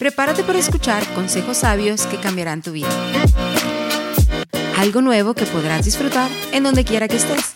[0.00, 2.88] Prepárate para escuchar consejos sabios que cambiarán tu vida.
[4.78, 7.54] Algo nuevo que podrás disfrutar en donde quiera que estés.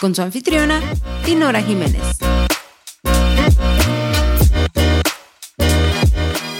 [0.00, 0.80] Con su anfitriona,
[1.24, 2.02] Dinora Jiménez.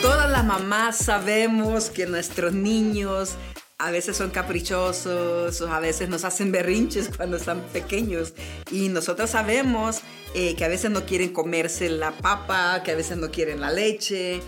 [0.00, 3.34] Todas las mamás sabemos que nuestros niños
[3.82, 8.32] a veces son caprichosos a veces nos hacen berrinches cuando están pequeños.
[8.70, 10.00] Y nosotros sabemos
[10.34, 13.72] eh, que a veces no quieren comerse la papa, que a veces no quieren la
[13.72, 14.40] leche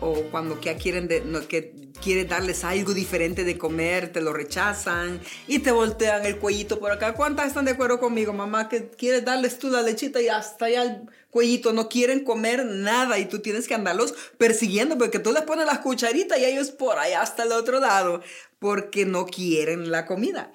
[0.00, 5.20] o cuando que quieren no, que quiere darles algo diferente de comer, te lo rechazan
[5.46, 7.14] y te voltean el cuellito por acá.
[7.14, 8.68] ¿Cuántas están de acuerdo conmigo, mamá?
[8.68, 13.18] Que quieres darles tú la lechita y hasta allá el cuellito, no quieren comer nada
[13.18, 16.98] y tú tienes que andarlos persiguiendo porque tú les pones las cucharitas y ellos por
[16.98, 18.22] allá hasta el otro lado
[18.58, 20.52] porque no quieren la comida.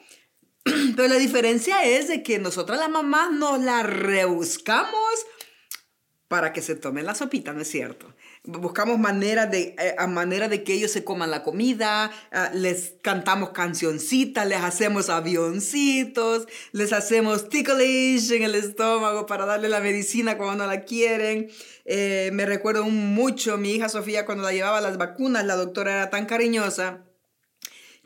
[0.64, 5.26] Pero la diferencia es de que nosotras las mamás nos la rebuscamos
[6.28, 8.15] para que se tomen la sopita, ¿no es cierto?
[8.48, 12.94] Buscamos maneras de, eh, a manera de que ellos se coman la comida, ah, les
[13.02, 20.38] cantamos cancioncitas, les hacemos avioncitos, les hacemos ticklish en el estómago para darle la medicina
[20.38, 21.50] cuando no la quieren.
[21.86, 26.10] Eh, me recuerdo mucho mi hija Sofía cuando la llevaba las vacunas, la doctora era
[26.12, 27.04] tan cariñosa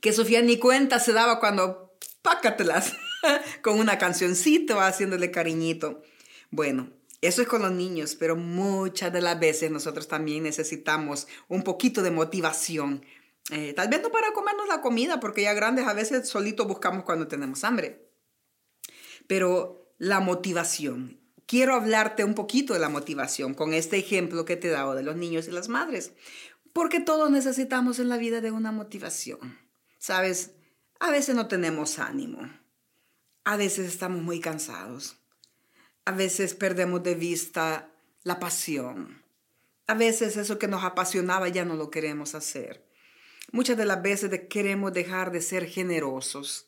[0.02, 2.94] que Sofía ni cuenta se daba cuando pácatelas
[3.62, 6.02] con una cancioncita haciéndole cariñito.
[6.52, 6.90] Bueno,
[7.22, 12.02] eso es con los niños, pero muchas de las veces nosotros también necesitamos un poquito
[12.02, 13.06] de motivación.
[13.52, 17.04] Eh, tal vez no para comernos la comida, porque ya grandes a veces solito buscamos
[17.04, 18.10] cuando tenemos hambre.
[19.28, 21.20] Pero la motivación.
[21.46, 25.04] Quiero hablarte un poquito de la motivación con este ejemplo que te he dado de
[25.04, 26.14] los niños y las madres,
[26.74, 29.58] porque todos necesitamos en la vida de una motivación.
[29.98, 30.52] Sabes,
[31.00, 32.40] a veces no tenemos ánimo.
[33.44, 35.19] A veces estamos muy cansados.
[36.10, 37.92] A veces perdemos de vista
[38.24, 39.22] la pasión.
[39.86, 42.84] A veces eso que nos apasionaba ya no lo queremos hacer.
[43.52, 46.68] Muchas de las veces queremos dejar de ser generosos.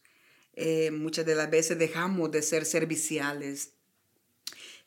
[0.53, 3.73] Eh, muchas de las veces dejamos de ser serviciales.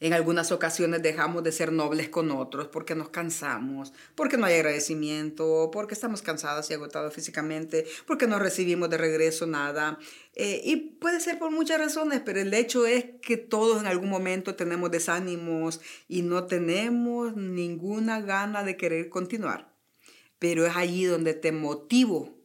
[0.04, 4.56] En algunas ocasiones dejamos de ser nobles con otros porque nos cansamos, porque no hay
[4.56, 9.98] agradecimiento, porque estamos cansados y agotados físicamente, porque no recibimos de regreso nada.
[10.34, 14.10] Eh, y puede ser por muchas razones, pero el hecho es que todos en algún
[14.10, 19.75] momento tenemos desánimos y no tenemos ninguna gana de querer continuar.
[20.38, 22.36] Pero es allí donde te motivo,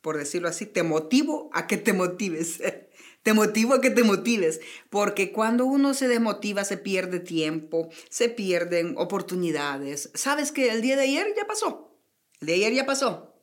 [0.00, 2.60] por decirlo así, te motivo a que te motives.
[3.22, 4.60] Te motivo a que te motives,
[4.90, 10.10] porque cuando uno se desmotiva se pierde tiempo, se pierden oportunidades.
[10.14, 11.96] Sabes que el día de ayer ya pasó.
[12.40, 13.36] El de ayer ya pasó.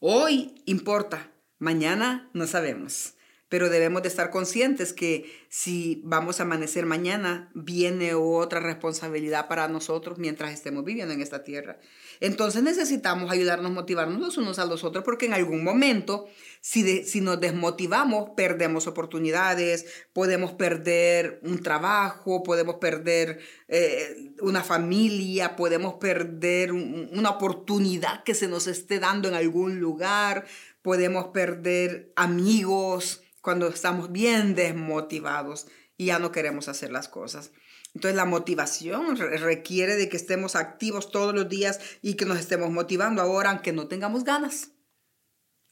[0.00, 3.15] Hoy importa, mañana no sabemos.
[3.48, 9.68] Pero debemos de estar conscientes que si vamos a amanecer mañana, viene otra responsabilidad para
[9.68, 11.78] nosotros mientras estemos viviendo en esta tierra.
[12.18, 16.26] Entonces necesitamos ayudarnos, motivarnos los unos a los otros, porque en algún momento,
[16.60, 25.54] si, si nos desmotivamos, perdemos oportunidades, podemos perder un trabajo, podemos perder eh, una familia,
[25.54, 30.46] podemos perder una oportunidad que se nos esté dando en algún lugar,
[30.82, 37.52] podemos perder amigos cuando estamos bien desmotivados y ya no queremos hacer las cosas.
[37.94, 42.70] Entonces la motivación requiere de que estemos activos todos los días y que nos estemos
[42.72, 44.72] motivando ahora aunque no tengamos ganas.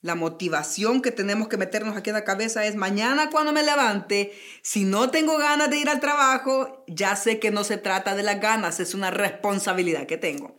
[0.02, 4.32] La motivación que tenemos que meternos aquí en la cabeza es mañana cuando me levante,
[4.62, 8.22] si no tengo ganas de ir al trabajo, ya sé que no se trata de
[8.22, 10.56] las ganas, es una responsabilidad que tengo.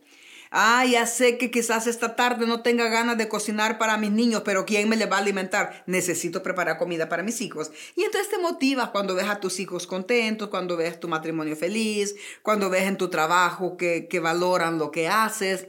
[0.58, 4.40] Ah, ya sé que quizás esta tarde no tenga ganas de cocinar para mis niños,
[4.42, 5.84] pero ¿quién me les va a alimentar?
[5.86, 7.70] Necesito preparar comida para mis hijos.
[7.94, 12.14] Y entonces te motivas cuando ves a tus hijos contentos, cuando ves tu matrimonio feliz,
[12.40, 15.68] cuando ves en tu trabajo que, que valoran lo que haces.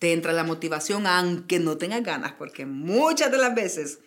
[0.00, 4.00] Te entra la motivación aunque no tengas ganas, porque muchas de las veces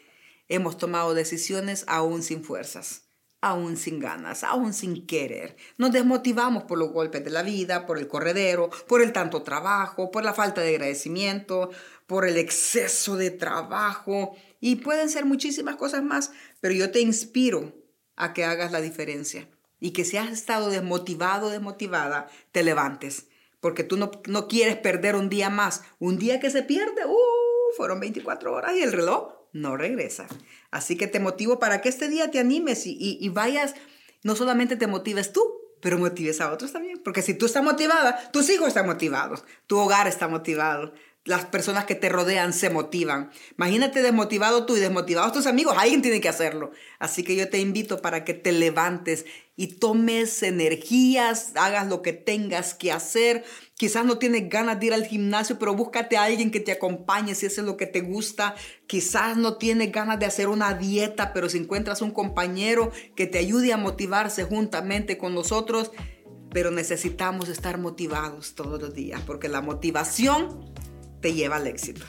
[0.49, 3.08] hemos tomado decisiones aún sin fuerzas
[3.41, 5.55] aún sin ganas, aún sin querer.
[5.77, 10.11] Nos desmotivamos por los golpes de la vida, por el corredero, por el tanto trabajo,
[10.11, 11.69] por la falta de agradecimiento,
[12.07, 17.73] por el exceso de trabajo y pueden ser muchísimas cosas más, pero yo te inspiro
[18.15, 19.47] a que hagas la diferencia
[19.79, 23.27] y que si has estado desmotivado, desmotivada, te levantes,
[23.61, 25.83] porque tú no, no quieres perder un día más.
[25.99, 30.27] Un día que se pierde, uh, fueron 24 horas y el reloj no regresa.
[30.71, 33.75] Así que te motivo para que este día te animes y, vayas,
[34.23, 35.41] no solamente te motives tú,
[35.81, 37.01] pero motives a otros también.
[37.03, 40.93] Porque si tú estás motivada, tus hijos están motivados, tu hogar está motivado,
[41.25, 43.29] las personas que te rodean se motivan.
[43.57, 46.71] Imagínate desmotivado tú y desmotivados tus amigos, alguien tiene que hacerlo.
[46.97, 49.25] Así que yo te invito para que te levantes
[49.55, 53.43] y tomes energías, hagas lo que tengas que hacer.
[53.75, 57.35] Quizás no tienes ganas de ir al gimnasio, pero búscate a alguien que te acompañe
[57.35, 58.55] si eso es lo que te gusta.
[58.87, 63.37] Quizás no tienes ganas de hacer una dieta, pero si encuentras un compañero que te
[63.37, 65.91] ayude a motivarse juntamente con nosotros,
[66.51, 70.73] pero necesitamos estar motivados todos los días, porque la motivación
[71.21, 72.05] te lleva al éxito.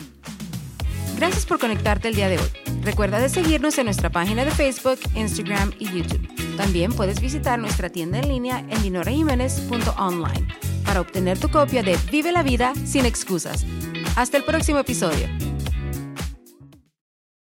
[1.16, 2.48] Gracias por conectarte el día de hoy.
[2.82, 6.26] Recuerda de seguirnos en nuestra página de Facebook, Instagram y YouTube.
[6.56, 10.48] También puedes visitar nuestra tienda en línea en dinorajiménez.online
[10.84, 13.66] para obtener tu copia de Vive la vida sin excusas.
[14.16, 15.28] Hasta el próximo episodio.